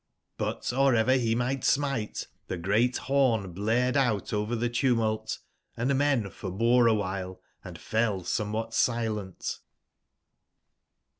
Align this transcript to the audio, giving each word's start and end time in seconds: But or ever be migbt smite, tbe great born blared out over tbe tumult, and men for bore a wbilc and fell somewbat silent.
But 0.39 0.73
or 0.73 0.95
ever 0.95 1.15
be 1.15 1.35
migbt 1.35 1.63
smite, 1.63 2.25
tbe 2.49 2.59
great 2.63 2.99
born 3.07 3.51
blared 3.53 3.95
out 3.95 4.33
over 4.33 4.55
tbe 4.55 4.73
tumult, 4.73 5.37
and 5.77 5.95
men 5.95 6.31
for 6.31 6.49
bore 6.49 6.87
a 6.87 6.93
wbilc 6.95 7.37
and 7.63 7.77
fell 7.77 8.21
somewbat 8.23 8.73
silent. 8.73 9.59